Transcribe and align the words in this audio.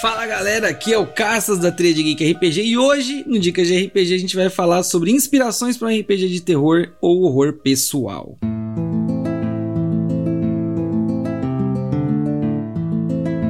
Fala 0.00 0.26
galera, 0.26 0.70
aqui 0.70 0.94
é 0.94 0.98
o 0.98 1.06
Caças 1.06 1.58
da 1.58 1.70
Trilha 1.70 1.92
de 1.92 2.02
Geek 2.02 2.32
RPG 2.32 2.62
e 2.62 2.78
hoje 2.78 3.22
no 3.26 3.38
Dicas 3.38 3.68
de 3.68 3.84
RPG 3.84 4.14
a 4.14 4.18
gente 4.18 4.34
vai 4.34 4.48
falar 4.48 4.82
sobre 4.82 5.10
inspirações 5.10 5.76
para 5.76 5.88
um 5.88 6.00
RPG 6.00 6.26
de 6.26 6.40
terror 6.40 6.92
ou 7.02 7.22
horror 7.24 7.58
pessoal. 7.62 8.38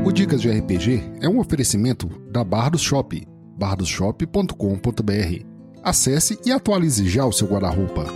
O 0.05 0.11
Dicas 0.11 0.41
de 0.41 0.51
RPG 0.51 1.01
é 1.21 1.29
um 1.29 1.39
oferecimento 1.39 2.09
da 2.29 2.43
Bardos 2.43 2.83
Shop, 2.83 3.25
bardosshop.com.br. 3.57 5.45
Acesse 5.85 6.37
e 6.45 6.51
atualize 6.51 7.09
já 7.09 7.25
o 7.25 7.33
seu 7.33 7.47
guarda-roupa. 7.47 8.07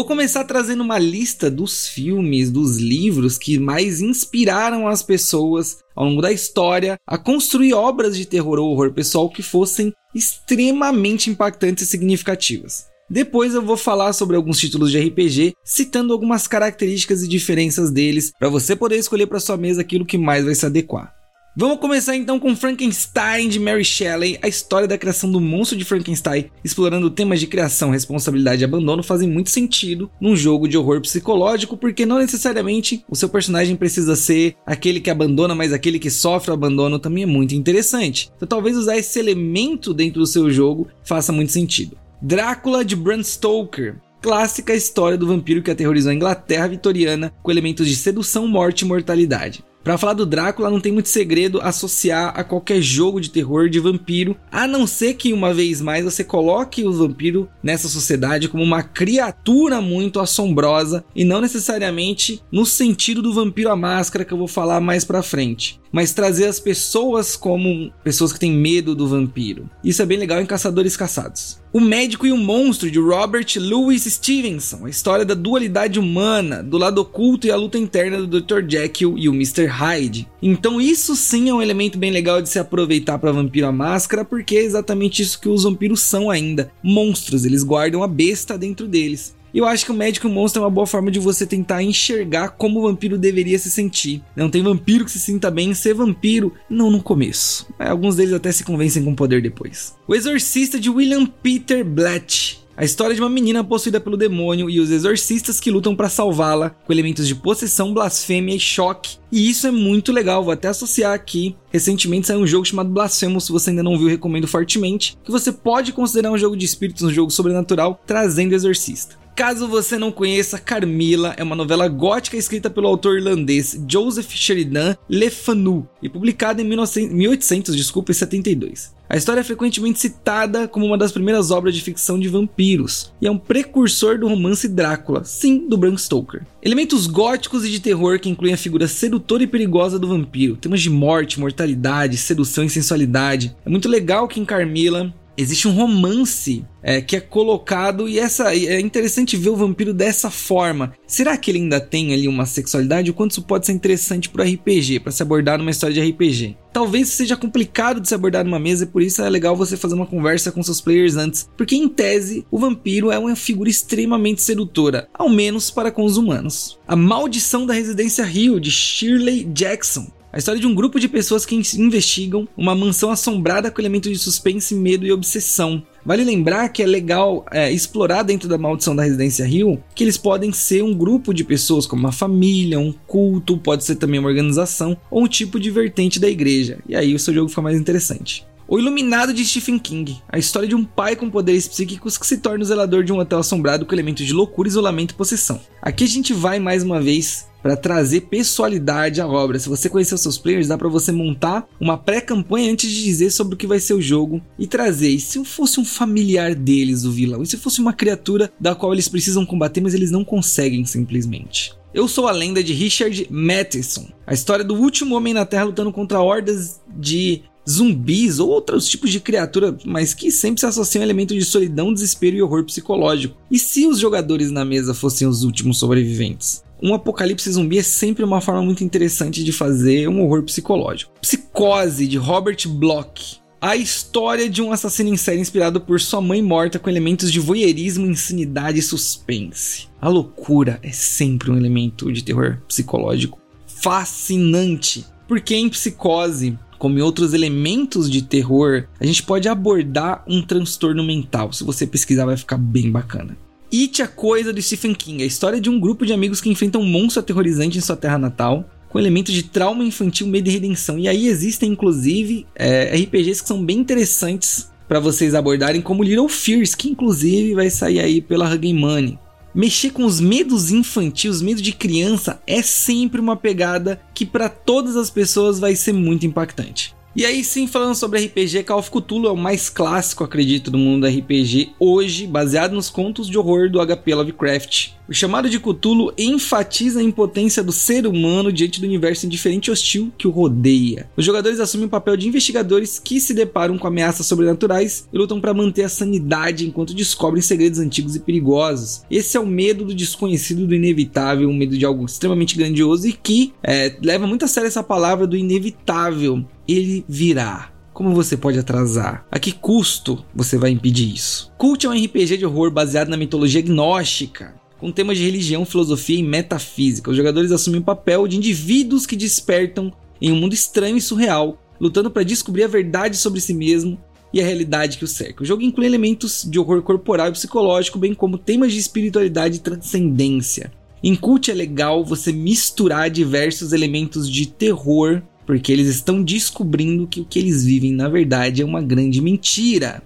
Vou 0.00 0.06
começar 0.06 0.44
trazendo 0.44 0.82
uma 0.82 0.98
lista 0.98 1.50
dos 1.50 1.86
filmes, 1.86 2.50
dos 2.50 2.78
livros 2.78 3.36
que 3.36 3.58
mais 3.58 4.00
inspiraram 4.00 4.88
as 4.88 5.02
pessoas 5.02 5.80
ao 5.94 6.06
longo 6.06 6.22
da 6.22 6.32
história 6.32 6.96
a 7.06 7.18
construir 7.18 7.74
obras 7.74 8.16
de 8.16 8.24
terror 8.24 8.58
ou 8.58 8.70
horror 8.70 8.94
pessoal 8.94 9.28
que 9.28 9.42
fossem 9.42 9.92
extremamente 10.14 11.28
impactantes 11.28 11.84
e 11.84 11.86
significativas. 11.86 12.86
Depois 13.10 13.52
eu 13.54 13.60
vou 13.60 13.76
falar 13.76 14.14
sobre 14.14 14.36
alguns 14.36 14.58
títulos 14.58 14.90
de 14.90 14.98
RPG, 14.98 15.52
citando 15.62 16.14
algumas 16.14 16.48
características 16.48 17.22
e 17.22 17.28
diferenças 17.28 17.90
deles, 17.90 18.32
para 18.38 18.48
você 18.48 18.74
poder 18.74 18.96
escolher 18.96 19.26
para 19.26 19.38
sua 19.38 19.58
mesa 19.58 19.82
aquilo 19.82 20.06
que 20.06 20.16
mais 20.16 20.46
vai 20.46 20.54
se 20.54 20.64
adequar. 20.64 21.19
Vamos 21.56 21.78
começar 21.78 22.14
então 22.14 22.38
com 22.38 22.54
Frankenstein 22.54 23.48
de 23.48 23.58
Mary 23.58 23.84
Shelley. 23.84 24.38
A 24.40 24.46
história 24.46 24.86
da 24.86 24.96
criação 24.96 25.30
do 25.30 25.40
monstro 25.40 25.76
de 25.76 25.84
Frankenstein, 25.84 26.48
explorando 26.62 27.10
temas 27.10 27.40
de 27.40 27.48
criação, 27.48 27.90
responsabilidade 27.90 28.62
e 28.62 28.64
abandono, 28.64 29.02
fazem 29.02 29.28
muito 29.28 29.50
sentido 29.50 30.08
num 30.20 30.36
jogo 30.36 30.68
de 30.68 30.78
horror 30.78 31.00
psicológico, 31.00 31.76
porque 31.76 32.06
não 32.06 32.18
necessariamente 32.18 33.04
o 33.08 33.16
seu 33.16 33.28
personagem 33.28 33.74
precisa 33.74 34.14
ser 34.14 34.54
aquele 34.64 35.00
que 35.00 35.10
abandona, 35.10 35.52
mas 35.52 35.72
aquele 35.72 35.98
que 35.98 36.08
sofre 36.08 36.52
o 36.52 36.54
abandono 36.54 37.00
também 37.00 37.24
é 37.24 37.26
muito 37.26 37.52
interessante. 37.52 38.30
Então 38.36 38.46
talvez 38.46 38.76
usar 38.76 38.96
esse 38.96 39.18
elemento 39.18 39.92
dentro 39.92 40.20
do 40.20 40.26
seu 40.28 40.48
jogo 40.50 40.86
faça 41.02 41.32
muito 41.32 41.50
sentido. 41.50 41.98
Drácula 42.22 42.84
de 42.84 42.94
Bram 42.94 43.24
Stoker 43.24 43.96
clássica 44.22 44.74
história 44.74 45.16
do 45.16 45.26
vampiro 45.26 45.62
que 45.62 45.70
aterrorizou 45.70 46.12
a 46.12 46.14
Inglaterra 46.14 46.68
vitoriana 46.68 47.32
com 47.42 47.50
elementos 47.50 47.88
de 47.88 47.96
sedução, 47.96 48.46
morte 48.46 48.82
e 48.82 48.84
mortalidade. 48.84 49.64
Para 49.82 49.96
falar 49.96 50.12
do 50.12 50.26
Drácula, 50.26 50.70
não 50.70 50.80
tem 50.80 50.92
muito 50.92 51.08
segredo 51.08 51.60
associar 51.62 52.38
a 52.38 52.44
qualquer 52.44 52.82
jogo 52.82 53.20
de 53.20 53.30
terror 53.30 53.68
de 53.68 53.80
vampiro, 53.80 54.36
a 54.52 54.66
não 54.66 54.86
ser 54.86 55.14
que 55.14 55.32
uma 55.32 55.54
vez 55.54 55.80
mais 55.80 56.04
você 56.04 56.22
coloque 56.22 56.84
o 56.84 56.92
vampiro 56.92 57.48
nessa 57.62 57.88
sociedade 57.88 58.48
como 58.48 58.62
uma 58.62 58.82
criatura 58.82 59.80
muito 59.80 60.20
assombrosa 60.20 61.02
e 61.16 61.24
não 61.24 61.40
necessariamente 61.40 62.42
no 62.52 62.66
sentido 62.66 63.22
do 63.22 63.32
vampiro 63.32 63.70
à 63.70 63.76
máscara 63.76 64.24
que 64.24 64.32
eu 64.32 64.38
vou 64.38 64.48
falar 64.48 64.80
mais 64.80 65.04
para 65.04 65.22
frente 65.22 65.80
mas 65.92 66.12
trazer 66.12 66.46
as 66.46 66.60
pessoas 66.60 67.36
como 67.36 67.92
pessoas 68.04 68.32
que 68.32 68.38
têm 68.38 68.52
medo 68.52 68.94
do 68.94 69.08
vampiro. 69.08 69.68
Isso 69.82 70.02
é 70.02 70.06
bem 70.06 70.18
legal 70.18 70.40
em 70.40 70.46
Caçadores 70.46 70.96
Caçados. 70.96 71.58
O 71.72 71.78
Médico 71.78 72.26
e 72.26 72.32
o 72.32 72.36
Monstro 72.36 72.90
de 72.90 72.98
Robert 72.98 73.46
Louis 73.56 74.02
Stevenson, 74.02 74.86
a 74.86 74.90
história 74.90 75.24
da 75.24 75.34
dualidade 75.34 76.00
humana, 76.00 76.64
do 76.64 76.76
lado 76.76 77.00
oculto 77.00 77.46
e 77.46 77.50
a 77.52 77.56
luta 77.56 77.78
interna 77.78 78.26
do 78.26 78.40
Dr. 78.40 78.68
Jekyll 78.68 79.16
e 79.16 79.28
o 79.28 79.32
Mr. 79.32 79.66
Hyde. 79.66 80.28
Então 80.42 80.80
isso 80.80 81.14
sim 81.14 81.48
é 81.48 81.54
um 81.54 81.62
elemento 81.62 81.96
bem 81.96 82.10
legal 82.10 82.42
de 82.42 82.48
se 82.48 82.58
aproveitar 82.58 83.20
para 83.20 83.30
Vampiro 83.30 83.68
à 83.68 83.72
Máscara, 83.72 84.24
porque 84.24 84.56
é 84.56 84.64
exatamente 84.64 85.22
isso 85.22 85.40
que 85.40 85.48
os 85.48 85.62
vampiros 85.62 86.00
são 86.00 86.28
ainda, 86.28 86.72
monstros, 86.82 87.44
eles 87.44 87.62
guardam 87.62 88.02
a 88.02 88.08
besta 88.08 88.58
dentro 88.58 88.88
deles. 88.88 89.38
Eu 89.52 89.66
acho 89.66 89.84
que 89.84 89.90
o 89.90 89.94
médico 89.94 90.28
monstro 90.28 90.62
é 90.62 90.64
uma 90.64 90.70
boa 90.70 90.86
forma 90.86 91.10
de 91.10 91.18
você 91.18 91.46
tentar 91.46 91.82
enxergar 91.82 92.50
como 92.50 92.78
o 92.78 92.82
vampiro 92.82 93.18
deveria 93.18 93.58
se 93.58 93.70
sentir. 93.70 94.22
Não 94.36 94.48
tem 94.48 94.62
vampiro 94.62 95.04
que 95.04 95.10
se 95.10 95.18
sinta 95.18 95.50
bem 95.50 95.70
em 95.70 95.74
ser 95.74 95.94
vampiro, 95.94 96.54
não 96.68 96.90
no 96.90 97.02
começo. 97.02 97.66
Alguns 97.78 98.16
deles 98.16 98.32
até 98.32 98.52
se 98.52 98.64
convencem 98.64 99.04
com 99.04 99.14
poder 99.14 99.42
depois. 99.42 99.94
O 100.06 100.14
Exorcista 100.14 100.78
de 100.78 100.88
William 100.88 101.26
Peter 101.26 101.84
Blatt. 101.84 102.60
A 102.80 102.84
história 102.84 103.14
de 103.14 103.20
uma 103.20 103.28
menina 103.28 103.62
possuída 103.62 104.00
pelo 104.00 104.16
demônio 104.16 104.70
e 104.70 104.80
os 104.80 104.90
exorcistas 104.90 105.60
que 105.60 105.70
lutam 105.70 105.94
para 105.94 106.08
salvá-la, 106.08 106.70
com 106.70 106.90
elementos 106.90 107.28
de 107.28 107.34
possessão, 107.34 107.92
blasfêmia 107.92 108.54
e 108.54 108.58
choque. 108.58 109.18
E 109.30 109.50
isso 109.50 109.66
é 109.66 109.70
muito 109.70 110.10
legal, 110.10 110.42
vou 110.42 110.50
até 110.50 110.68
associar 110.68 111.12
aqui. 111.12 111.54
Recentemente 111.70 112.26
saiu 112.26 112.40
um 112.40 112.46
jogo 112.46 112.64
chamado 112.64 112.88
Blasphemous, 112.88 113.44
se 113.44 113.52
você 113.52 113.68
ainda 113.68 113.82
não 113.82 113.98
viu, 113.98 114.08
recomendo 114.08 114.48
fortemente, 114.48 115.18
que 115.22 115.30
você 115.30 115.52
pode 115.52 115.92
considerar 115.92 116.32
um 116.32 116.38
jogo 116.38 116.56
de 116.56 116.64
espíritos, 116.64 117.02
um 117.02 117.12
jogo 117.12 117.30
sobrenatural, 117.30 118.00
trazendo 118.06 118.54
exorcista. 118.54 119.19
Caso 119.40 119.66
você 119.66 119.96
não 119.96 120.12
conheça, 120.12 120.58
Carmila 120.58 121.34
é 121.38 121.42
uma 121.42 121.56
novela 121.56 121.88
gótica 121.88 122.36
escrita 122.36 122.68
pelo 122.68 122.86
autor 122.86 123.16
irlandês 123.16 123.82
Joseph 123.88 124.30
Sheridan 124.32 124.94
Le 125.08 125.30
Fanu 125.30 125.88
e 126.02 126.10
publicada 126.10 126.60
em 126.60 126.64
1900, 126.66 127.10
1872. 127.10 128.94
A 129.08 129.16
história 129.16 129.40
é 129.40 129.42
frequentemente 129.42 129.98
citada 129.98 130.68
como 130.68 130.84
uma 130.84 130.98
das 130.98 131.10
primeiras 131.10 131.50
obras 131.50 131.74
de 131.74 131.80
ficção 131.80 132.20
de 132.20 132.28
vampiros 132.28 133.14
e 133.18 133.26
é 133.26 133.30
um 133.30 133.38
precursor 133.38 134.18
do 134.18 134.28
romance 134.28 134.68
Drácula, 134.68 135.24
sim, 135.24 135.66
do 135.66 135.78
Bram 135.78 135.96
Stoker. 135.96 136.42
Elementos 136.62 137.06
góticos 137.06 137.64
e 137.64 137.70
de 137.70 137.80
terror 137.80 138.20
que 138.20 138.28
incluem 138.28 138.52
a 138.52 138.58
figura 138.58 138.86
sedutora 138.86 139.42
e 139.42 139.46
perigosa 139.46 139.98
do 139.98 140.06
vampiro, 140.06 140.56
temas 140.56 140.82
de 140.82 140.90
morte, 140.90 141.40
mortalidade, 141.40 142.18
sedução 142.18 142.64
e 142.64 142.68
sensualidade. 142.68 143.56
É 143.64 143.70
muito 143.70 143.88
legal 143.88 144.28
que 144.28 144.38
em 144.38 144.44
Carmila 144.44 145.10
existe 145.36 145.68
um 145.68 145.72
romance 145.72 146.64
é, 146.82 147.00
que 147.00 147.16
é 147.16 147.20
colocado 147.20 148.08
e 148.08 148.18
essa 148.18 148.54
é 148.54 148.80
interessante 148.80 149.36
ver 149.36 149.50
o 149.50 149.56
vampiro 149.56 149.92
dessa 149.92 150.30
forma. 150.30 150.92
Será 151.06 151.36
que 151.36 151.50
ele 151.50 151.58
ainda 151.58 151.80
tem 151.80 152.12
ali 152.12 152.26
uma 152.26 152.46
sexualidade? 152.46 153.10
O 153.10 153.14
quanto 153.14 153.32
isso 153.32 153.42
pode 153.42 153.66
ser 153.66 153.72
interessante 153.72 154.28
para 154.28 154.44
RPG, 154.44 155.00
para 155.00 155.12
se 155.12 155.22
abordar 155.22 155.58
numa 155.58 155.70
história 155.70 155.94
de 155.94 156.10
RPG? 156.10 156.56
Talvez 156.72 157.08
seja 157.08 157.36
complicado 157.36 158.00
de 158.00 158.08
se 158.08 158.14
abordar 158.14 158.44
numa 158.44 158.58
mesa, 158.58 158.84
e 158.84 158.86
por 158.86 159.02
isso 159.02 159.20
é 159.20 159.28
legal 159.28 159.56
você 159.56 159.76
fazer 159.76 159.94
uma 159.94 160.06
conversa 160.06 160.52
com 160.52 160.62
seus 160.62 160.80
players 160.80 161.16
antes, 161.16 161.48
porque 161.56 161.74
em 161.74 161.88
tese 161.88 162.46
o 162.50 162.58
vampiro 162.58 163.10
é 163.10 163.18
uma 163.18 163.34
figura 163.34 163.68
extremamente 163.68 164.40
sedutora, 164.40 165.08
ao 165.12 165.28
menos 165.28 165.70
para 165.70 165.90
com 165.90 166.04
os 166.04 166.16
humanos. 166.16 166.78
A 166.86 166.94
Maldição 166.94 167.66
da 167.66 167.74
Residência 167.74 168.24
Rio 168.24 168.60
de 168.60 168.70
Shirley 168.70 169.44
Jackson 169.44 170.10
a 170.32 170.38
história 170.38 170.60
de 170.60 170.66
um 170.66 170.74
grupo 170.74 171.00
de 171.00 171.08
pessoas 171.08 171.44
que 171.44 171.54
investigam 171.54 172.46
uma 172.56 172.74
mansão 172.74 173.10
assombrada 173.10 173.70
com 173.70 173.80
elementos 173.80 174.10
de 174.10 174.18
suspense, 174.18 174.74
medo 174.74 175.04
e 175.04 175.12
obsessão. 175.12 175.82
Vale 176.04 176.24
lembrar 176.24 176.68
que 176.68 176.82
é 176.82 176.86
legal 176.86 177.44
é, 177.50 177.70
explorar 177.70 178.22
dentro 178.22 178.48
da 178.48 178.56
maldição 178.56 178.94
da 178.94 179.02
Residência 179.02 179.44
Rio 179.44 179.82
que 179.94 180.04
eles 180.04 180.16
podem 180.16 180.52
ser 180.52 180.82
um 180.82 180.94
grupo 180.94 181.34
de 181.34 181.44
pessoas, 181.44 181.86
como 181.86 182.00
uma 182.00 182.12
família, 182.12 182.78
um 182.78 182.92
culto, 183.06 183.58
pode 183.58 183.84
ser 183.84 183.96
também 183.96 184.20
uma 184.20 184.28
organização 184.28 184.96
ou 185.10 185.24
um 185.24 185.28
tipo 185.28 185.58
de 185.58 185.70
vertente 185.70 186.20
da 186.20 186.28
igreja. 186.28 186.78
E 186.88 186.94
aí 186.94 187.14
o 187.14 187.18
seu 187.18 187.34
jogo 187.34 187.48
fica 187.48 187.62
mais 187.62 187.78
interessante. 187.78 188.46
O 188.72 188.78
Iluminado 188.78 189.34
de 189.34 189.44
Stephen 189.44 189.80
King, 189.80 190.22
a 190.28 190.38
história 190.38 190.68
de 190.68 190.76
um 190.76 190.84
pai 190.84 191.16
com 191.16 191.28
poderes 191.28 191.66
psíquicos 191.66 192.16
que 192.16 192.24
se 192.24 192.38
torna 192.38 192.62
o 192.62 192.66
zelador 192.66 193.02
de 193.02 193.12
um 193.12 193.18
hotel 193.18 193.40
assombrado 193.40 193.84
com 193.84 193.92
elementos 193.92 194.24
de 194.24 194.32
loucura, 194.32 194.68
isolamento 194.68 195.10
e 195.10 195.16
possessão. 195.16 195.60
Aqui 195.82 196.04
a 196.04 196.06
gente 196.06 196.32
vai 196.32 196.60
mais 196.60 196.84
uma 196.84 197.00
vez 197.00 197.49
para 197.62 197.76
trazer 197.76 198.22
pessoalidade 198.22 199.20
à 199.20 199.26
obra. 199.26 199.58
Se 199.58 199.68
você 199.68 199.88
conhecer 199.88 200.14
os 200.14 200.20
seus 200.20 200.38
players, 200.38 200.68
dá 200.68 200.76
para 200.76 200.88
você 200.88 201.12
montar 201.12 201.68
uma 201.80 201.96
pré-campanha 201.96 202.72
antes 202.72 202.90
de 202.90 203.04
dizer 203.04 203.30
sobre 203.30 203.54
o 203.54 203.56
que 203.56 203.66
vai 203.66 203.78
ser 203.78 203.94
o 203.94 204.02
jogo 204.02 204.40
e 204.58 204.66
trazer. 204.66 205.10
E 205.10 205.20
se 205.20 205.44
fosse 205.44 205.80
um 205.80 205.84
familiar 205.84 206.54
deles, 206.54 207.04
o 207.04 207.12
vilão? 207.12 207.42
E 207.42 207.46
se 207.46 207.56
fosse 207.56 207.80
uma 207.80 207.92
criatura 207.92 208.50
da 208.58 208.74
qual 208.74 208.92
eles 208.92 209.08
precisam 209.08 209.46
combater, 209.46 209.80
mas 209.80 209.94
eles 209.94 210.10
não 210.10 210.24
conseguem 210.24 210.84
simplesmente? 210.84 211.72
Eu 211.92 212.06
sou 212.06 212.28
a 212.28 212.32
lenda 212.32 212.62
de 212.62 212.72
Richard 212.72 213.26
Matheson, 213.30 214.08
a 214.24 214.32
história 214.32 214.64
do 214.64 214.76
último 214.76 215.16
homem 215.16 215.34
na 215.34 215.44
Terra 215.44 215.64
lutando 215.64 215.92
contra 215.92 216.20
hordas 216.20 216.80
de 216.96 217.42
zumbis 217.68 218.38
ou 218.38 218.48
outros 218.48 218.88
tipos 218.88 219.10
de 219.10 219.20
criatura, 219.20 219.76
mas 219.84 220.14
que 220.14 220.30
sempre 220.30 220.60
se 220.60 220.66
associam 220.66 221.02
a 221.02 221.04
elementos 221.04 221.36
de 221.36 221.44
solidão, 221.44 221.92
desespero 221.92 222.36
e 222.36 222.42
horror 222.42 222.64
psicológico. 222.64 223.36
E 223.50 223.58
se 223.58 223.86
os 223.86 223.98
jogadores 223.98 224.50
na 224.50 224.64
mesa 224.64 224.94
fossem 224.94 225.26
os 225.26 225.42
últimos 225.42 225.78
sobreviventes? 225.78 226.62
Um 226.82 226.94
apocalipse 226.94 227.50
zumbi 227.50 227.78
é 227.78 227.82
sempre 227.82 228.24
uma 228.24 228.40
forma 228.40 228.62
muito 228.62 228.82
interessante 228.82 229.44
de 229.44 229.52
fazer 229.52 230.08
um 230.08 230.22
horror 230.22 230.42
psicológico. 230.42 231.12
Psicose, 231.20 232.06
de 232.06 232.16
Robert 232.16 232.68
Bloch. 232.68 233.40
A 233.60 233.76
história 233.76 234.48
de 234.48 234.62
um 234.62 234.72
assassino 234.72 235.10
em 235.10 235.16
série 235.18 235.40
inspirado 235.40 235.80
por 235.80 236.00
sua 236.00 236.20
mãe 236.20 236.40
morta 236.42 236.78
com 236.78 236.88
elementos 236.88 237.30
de 237.30 237.38
voyeurismo, 237.38 238.06
insanidade 238.06 238.78
e 238.78 238.82
suspense. 238.82 239.88
A 240.00 240.08
loucura 240.08 240.78
é 240.82 240.90
sempre 240.90 241.50
um 241.50 241.56
elemento 241.56 242.10
de 242.10 242.24
terror 242.24 242.58
psicológico 242.66 243.38
fascinante, 243.66 245.04
porque 245.28 245.54
em 245.54 245.68
Psicose 245.68 246.58
como 246.80 246.98
em 246.98 247.02
outros 247.02 247.34
elementos 247.34 248.10
de 248.10 248.22
terror, 248.22 248.84
a 248.98 249.04
gente 249.04 249.22
pode 249.22 249.46
abordar 249.46 250.24
um 250.26 250.40
transtorno 250.40 251.04
mental. 251.04 251.52
Se 251.52 251.62
você 251.62 251.86
pesquisar, 251.86 252.24
vai 252.24 252.38
ficar 252.38 252.56
bem 252.56 252.90
bacana. 252.90 253.36
It, 253.72 254.02
a 254.02 254.08
Coisa 254.08 254.52
de 254.52 254.60
Stephen 254.60 254.94
King, 254.94 255.22
a 255.22 255.26
história 255.26 255.60
de 255.60 255.70
um 255.70 255.78
grupo 255.78 256.04
de 256.04 256.12
amigos 256.12 256.40
que 256.40 256.50
enfrentam 256.50 256.80
um 256.80 256.86
monstro 256.86 257.20
aterrorizante 257.20 257.78
em 257.78 257.80
sua 257.80 257.96
terra 257.96 258.18
natal, 258.18 258.68
com 258.88 258.98
elementos 258.98 259.32
de 259.32 259.44
trauma 259.44 259.84
infantil, 259.84 260.26
medo 260.26 260.48
e 260.48 260.52
redenção. 260.52 260.98
E 260.98 261.06
aí 261.06 261.28
existem, 261.28 261.70
inclusive, 261.70 262.46
é, 262.54 262.96
RPGs 262.96 263.42
que 263.42 263.48
são 263.48 263.64
bem 263.64 263.78
interessantes 263.78 264.68
para 264.88 264.98
vocês 264.98 265.36
abordarem, 265.36 265.80
como 265.80 266.02
Little 266.02 266.28
Fears, 266.28 266.74
que 266.74 266.90
inclusive 266.90 267.54
vai 267.54 267.70
sair 267.70 268.00
aí 268.00 268.20
pela 268.20 268.52
Huggy 268.52 268.74
Money. 268.74 269.16
Mexer 269.54 269.90
com 269.90 270.04
os 270.04 270.20
medos 270.20 270.72
infantis, 270.72 271.36
os 271.36 271.42
medos 271.42 271.62
de 271.62 271.72
criança, 271.72 272.40
é 272.46 272.62
sempre 272.62 273.20
uma 273.20 273.36
pegada 273.36 274.00
que 274.12 274.26
para 274.26 274.48
todas 274.48 274.96
as 274.96 275.10
pessoas 275.10 275.60
vai 275.60 275.76
ser 275.76 275.92
muito 275.92 276.26
impactante. 276.26 276.94
E 277.14 277.26
aí 277.26 277.42
sim, 277.42 277.66
falando 277.66 277.96
sobre 277.96 278.24
RPG, 278.24 278.62
Call 278.62 278.78
of 278.78 278.90
Cthulhu 278.90 279.26
é 279.26 279.32
o 279.32 279.36
mais 279.36 279.68
clássico, 279.68 280.22
acredito, 280.22 280.70
do 280.70 280.78
mundo 280.78 281.00
do 281.00 281.18
RPG 281.18 281.74
hoje, 281.78 282.24
baseado 282.24 282.72
nos 282.72 282.88
contos 282.88 283.28
de 283.28 283.36
horror 283.36 283.68
do 283.68 283.84
HP 283.84 284.14
Lovecraft. 284.14 284.90
O 285.10 285.12
chamado 285.12 285.50
de 285.50 285.58
Cthulhu 285.58 286.12
enfatiza 286.16 287.00
a 287.00 287.02
impotência 287.02 287.64
do 287.64 287.72
ser 287.72 288.06
humano 288.06 288.52
diante 288.52 288.80
do 288.80 288.86
universo 288.86 289.26
indiferente 289.26 289.66
e 289.66 289.72
hostil 289.72 290.12
que 290.16 290.28
o 290.28 290.30
rodeia. 290.30 291.10
Os 291.16 291.24
jogadores 291.24 291.58
assumem 291.58 291.88
o 291.88 291.90
papel 291.90 292.16
de 292.16 292.28
investigadores 292.28 293.00
que 293.00 293.18
se 293.18 293.34
deparam 293.34 293.76
com 293.76 293.88
ameaças 293.88 294.24
sobrenaturais 294.26 295.08
e 295.12 295.18
lutam 295.18 295.40
para 295.40 295.52
manter 295.52 295.82
a 295.82 295.88
sanidade 295.88 296.64
enquanto 296.64 296.94
descobrem 296.94 297.42
segredos 297.42 297.80
antigos 297.80 298.14
e 298.14 298.20
perigosos. 298.20 299.02
Esse 299.10 299.36
é 299.36 299.40
o 299.40 299.46
medo 299.46 299.84
do 299.84 299.96
desconhecido, 299.96 300.64
do 300.64 300.76
inevitável, 300.76 301.48
um 301.48 301.56
medo 301.56 301.76
de 301.76 301.84
algo 301.84 302.06
extremamente 302.06 302.56
grandioso 302.56 303.08
e 303.08 303.12
que 303.12 303.52
é, 303.64 303.96
leva 304.00 304.28
muito 304.28 304.44
a 304.44 304.48
sério 304.48 304.68
essa 304.68 304.84
palavra 304.84 305.26
do 305.26 305.36
inevitável. 305.36 306.44
Ele 306.68 307.04
virá. 307.08 307.72
Como 307.92 308.14
você 308.14 308.36
pode 308.36 308.60
atrasar? 308.60 309.26
A 309.28 309.40
que 309.40 309.50
custo 309.50 310.24
você 310.32 310.56
vai 310.56 310.70
impedir 310.70 311.12
isso? 311.12 311.50
Cult 311.58 311.84
é 311.84 311.88
um 311.90 312.04
RPG 312.04 312.36
de 312.36 312.46
horror 312.46 312.70
baseado 312.70 313.08
na 313.08 313.16
mitologia 313.16 313.60
gnóstica 313.60 314.60
com 314.80 314.90
temas 314.90 315.18
de 315.18 315.24
religião, 315.24 315.66
filosofia 315.66 316.18
e 316.18 316.22
metafísica. 316.22 317.10
Os 317.10 317.16
jogadores 317.16 317.52
assumem 317.52 317.80
o 317.80 317.84
papel 317.84 318.26
de 318.26 318.36
indivíduos 318.36 319.06
que 319.06 319.14
despertam 319.14 319.92
em 320.20 320.32
um 320.32 320.36
mundo 320.36 320.54
estranho 320.54 320.96
e 320.96 321.00
surreal, 321.00 321.60
lutando 321.78 322.10
para 322.10 322.22
descobrir 322.22 322.64
a 322.64 322.68
verdade 322.68 323.16
sobre 323.16 323.40
si 323.40 323.52
mesmo 323.52 323.98
e 324.32 324.40
a 324.40 324.44
realidade 324.44 324.96
que 324.96 325.04
o 325.04 325.08
cerca. 325.08 325.42
O 325.42 325.46
jogo 325.46 325.62
inclui 325.62 325.86
elementos 325.86 326.46
de 326.48 326.58
horror 326.58 326.82
corporal 326.82 327.28
e 327.28 327.32
psicológico, 327.32 327.98
bem 327.98 328.14
como 328.14 328.38
temas 328.38 328.72
de 328.72 328.78
espiritualidade 328.78 329.56
e 329.56 329.60
transcendência. 329.60 330.72
Em 331.02 331.14
Cult 331.14 331.50
é 331.50 331.54
legal 331.54 332.04
você 332.04 332.32
misturar 332.32 333.10
diversos 333.10 333.72
elementos 333.72 334.30
de 334.30 334.46
terror, 334.46 335.22
porque 335.46 335.72
eles 335.72 335.88
estão 335.88 336.22
descobrindo 336.22 337.06
que 337.06 337.20
o 337.20 337.24
que 337.24 337.38
eles 337.38 337.64
vivem 337.64 337.92
na 337.92 338.08
verdade 338.08 338.62
é 338.62 338.64
uma 338.64 338.82
grande 338.82 339.20
mentira. 339.20 340.02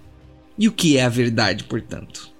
E 0.57 0.67
o 0.67 0.71
que 0.71 0.97
é 0.97 1.03
a 1.03 1.09
verdade, 1.09 1.65
portanto? 1.65 2.34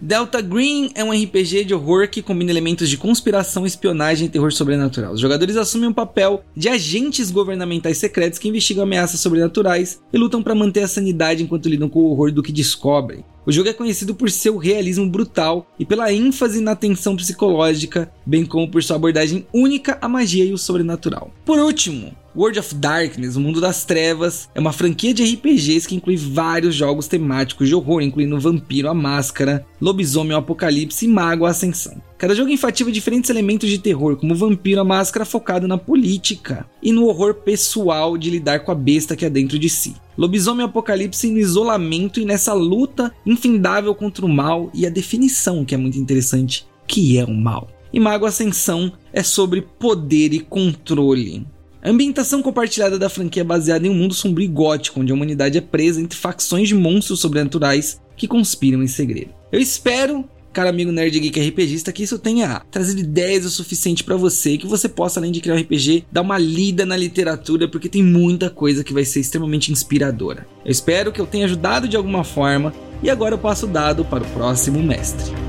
Delta 0.00 0.40
Green 0.40 0.90
é 0.94 1.02
um 1.02 1.10
RPG 1.10 1.64
de 1.64 1.74
horror 1.74 2.08
que 2.08 2.22
combina 2.22 2.52
elementos 2.52 2.88
de 2.88 2.96
conspiração, 2.96 3.66
espionagem 3.66 4.26
e 4.28 4.30
terror 4.30 4.52
sobrenatural. 4.52 5.12
Os 5.12 5.20
jogadores 5.20 5.56
assumem 5.56 5.88
o 5.88 5.90
um 5.90 5.94
papel 5.94 6.44
de 6.56 6.68
agentes 6.68 7.32
governamentais 7.32 7.98
secretos 7.98 8.38
que 8.38 8.48
investigam 8.48 8.84
ameaças 8.84 9.18
sobrenaturais 9.18 10.00
e 10.12 10.16
lutam 10.16 10.40
para 10.40 10.54
manter 10.54 10.84
a 10.84 10.88
sanidade 10.88 11.42
enquanto 11.42 11.68
lidam 11.68 11.88
com 11.88 11.98
o 11.98 12.10
horror 12.12 12.30
do 12.30 12.44
que 12.44 12.52
descobrem. 12.52 13.24
O 13.48 13.50
jogo 13.50 13.70
é 13.70 13.72
conhecido 13.72 14.14
por 14.14 14.30
seu 14.30 14.58
realismo 14.58 15.08
brutal 15.08 15.66
e 15.78 15.86
pela 15.86 16.12
ênfase 16.12 16.60
na 16.60 16.76
tensão 16.76 17.16
psicológica, 17.16 18.12
bem 18.26 18.44
como 18.44 18.70
por 18.70 18.82
sua 18.82 18.96
abordagem 18.96 19.46
única 19.54 19.96
à 20.02 20.06
magia 20.06 20.44
e 20.44 20.52
o 20.52 20.58
sobrenatural. 20.58 21.32
Por 21.46 21.58
último, 21.58 22.14
World 22.36 22.58
of 22.58 22.74
Darkness, 22.74 23.36
o 23.36 23.40
Mundo 23.40 23.58
das 23.58 23.86
Trevas, 23.86 24.50
é 24.54 24.60
uma 24.60 24.70
franquia 24.70 25.14
de 25.14 25.24
RPGs 25.24 25.88
que 25.88 25.94
inclui 25.94 26.18
vários 26.18 26.74
jogos 26.74 27.08
temáticos 27.08 27.68
de 27.68 27.74
horror, 27.74 28.02
incluindo 28.02 28.38
Vampiro, 28.38 28.90
a 28.90 28.92
Máscara, 28.92 29.66
Lobisomem, 29.80 30.36
Apocalipse 30.36 31.06
e 31.06 31.08
Mago, 31.08 31.46
a 31.46 31.50
Ascensão. 31.50 32.02
Cada 32.18 32.34
jogo 32.34 32.50
enfativa 32.50 32.90
diferentes 32.90 33.30
elementos 33.30 33.70
de 33.70 33.78
terror, 33.78 34.16
como 34.16 34.34
Vampiro, 34.34 34.80
a 34.80 34.84
Máscara 34.84 35.24
focado 35.24 35.68
na 35.68 35.78
política 35.78 36.68
e 36.82 36.90
no 36.90 37.06
horror 37.06 37.32
pessoal 37.32 38.18
de 38.18 38.28
lidar 38.28 38.64
com 38.64 38.72
a 38.72 38.74
besta 38.74 39.14
que 39.14 39.24
há 39.24 39.28
dentro 39.28 39.56
de 39.56 39.68
si. 39.68 39.94
Lobisomem 40.16 40.66
Apocalipse 40.66 41.30
no 41.30 41.38
isolamento 41.38 42.18
e 42.18 42.24
nessa 42.24 42.52
luta 42.52 43.14
infindável 43.24 43.94
contra 43.94 44.26
o 44.26 44.28
mal 44.28 44.68
e 44.74 44.84
a 44.84 44.90
definição 44.90 45.64
que 45.64 45.76
é 45.76 45.78
muito 45.78 45.96
interessante, 45.96 46.66
que 46.88 47.16
é 47.16 47.24
o 47.24 47.32
mal. 47.32 47.68
E 47.92 48.00
Mago 48.00 48.26
Ascensão 48.26 48.92
é 49.12 49.22
sobre 49.22 49.62
poder 49.62 50.34
e 50.34 50.40
controle. 50.40 51.46
A 51.80 51.88
ambientação 51.88 52.42
compartilhada 52.42 52.98
da 52.98 53.08
franquia 53.08 53.42
é 53.42 53.44
baseada 53.44 53.86
em 53.86 53.90
um 53.90 53.94
mundo 53.94 54.12
sombrio 54.12 54.46
e 54.46 54.48
gótico, 54.48 55.00
onde 55.00 55.12
a 55.12 55.14
humanidade 55.14 55.56
é 55.56 55.60
presa 55.60 56.00
entre 56.00 56.18
facções 56.18 56.66
de 56.66 56.74
monstros 56.74 57.20
sobrenaturais 57.20 58.00
que 58.16 58.26
conspiram 58.26 58.82
em 58.82 58.88
segredo. 58.88 59.30
Eu 59.52 59.60
espero, 59.60 60.28
cara 60.58 60.70
amigo 60.70 60.90
nerd 60.90 61.20
geek 61.20 61.38
RPGista, 61.38 61.92
que 61.92 62.02
isso 62.02 62.18
tenha 62.18 62.62
trazido 62.68 62.98
ideias 62.98 63.44
o 63.44 63.50
suficiente 63.50 64.02
para 64.02 64.16
você 64.16 64.58
que 64.58 64.66
você 64.66 64.88
possa, 64.88 65.20
além 65.20 65.30
de 65.30 65.40
criar 65.40 65.54
um 65.54 65.60
RPG, 65.60 66.06
dar 66.10 66.22
uma 66.22 66.36
lida 66.36 66.84
na 66.84 66.96
literatura, 66.96 67.68
porque 67.68 67.88
tem 67.88 68.02
muita 68.02 68.50
coisa 68.50 68.82
que 68.82 68.92
vai 68.92 69.04
ser 69.04 69.20
extremamente 69.20 69.70
inspiradora. 69.70 70.48
Eu 70.64 70.72
espero 70.72 71.12
que 71.12 71.20
eu 71.20 71.26
tenha 71.26 71.44
ajudado 71.44 71.86
de 71.86 71.96
alguma 71.96 72.24
forma 72.24 72.74
e 73.00 73.08
agora 73.08 73.34
eu 73.34 73.38
passo 73.38 73.66
o 73.66 73.68
dado 73.68 74.04
para 74.04 74.24
o 74.24 74.30
próximo 74.30 74.82
mestre. 74.82 75.47